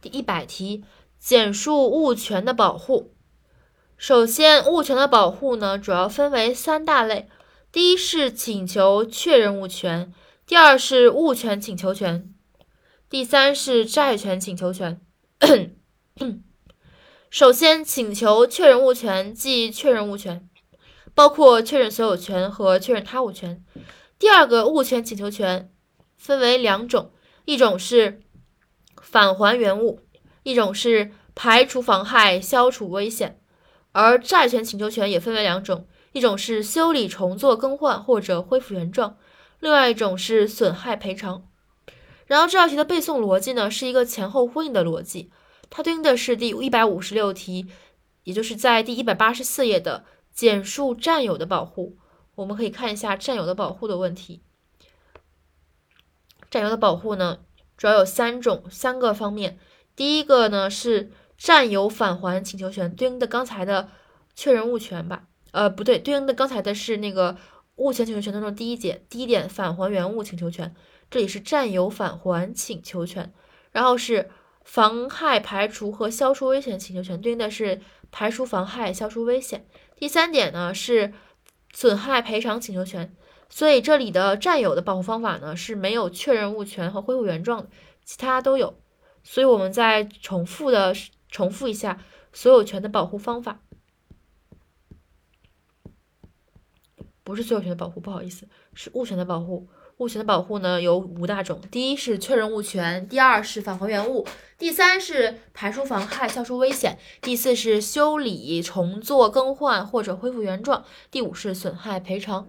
[0.00, 0.84] 第一百题，
[1.18, 3.14] 简述物权的保护。
[3.96, 7.28] 首先，物权的保护呢，主要分为三大类。
[7.72, 10.14] 第一是请求确认物权，
[10.46, 12.32] 第二是物权请求权，
[13.10, 15.00] 第三是债权请求权。
[17.28, 20.48] 首先，请求确认物权即确认物权，
[21.14, 23.62] 包括确认所有权和确认他物权。
[24.18, 25.70] 第二个物权请求权
[26.16, 27.12] 分为两种，
[27.44, 28.22] 一种是
[29.02, 30.00] 返还原物，
[30.42, 33.40] 一种是排除妨害、消除危险。
[33.92, 39.16] 而债权请求权也分为两种，一种是修理、重做、更换或者恢复原状，
[39.60, 41.48] 另外一种是损害赔偿。
[42.26, 45.32] 然后这道题的背诵逻辑呢，是一个前后呼应的逻辑，
[45.70, 47.66] 它对应的是第一百五十六题，
[48.24, 51.96] 也就是在第一百八十四页的简述占有的保护。
[52.34, 54.42] 我们可以看一下占有的保护的问题。
[56.50, 57.38] 占有的保护呢，
[57.78, 59.58] 主要有三种三个方面，
[59.96, 61.10] 第一个呢是。
[61.40, 63.90] 占有返还请求权对应的刚才的
[64.34, 67.36] 确认物权吧，呃，不对，对应的刚才的是那个
[67.76, 70.74] 物权请求权当中第一节第一点返还原物请求权，
[71.08, 73.32] 这里是占有返还请求权，
[73.70, 74.28] 然后是
[74.64, 79.64] 妨害排除和消除危险请求权，对应的是排除妨害消除危险。
[79.94, 81.12] 第三点呢是
[81.72, 83.14] 损害赔偿请求权，
[83.48, 87.66] 所以这里的占有的保护方法呢是没有确认物权和恢复原状，
[88.04, 88.78] 其他都有，
[89.22, 90.94] 所以我们再重复的。
[91.30, 93.60] 重复一下所有权的保护方法，
[97.22, 99.68] 不是所有权的保护，不好意思，是物权的保护。
[99.98, 104.26] 物权的保护呢有五大种：第一是确认物权，第二是返还原物，
[104.56, 112.48] 第三是排除妨害、消除危险，第四是修理、重做、更换或者恢复原状，第五是损害赔偿。